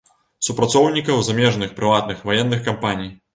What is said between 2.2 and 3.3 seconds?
ваенных кампаній.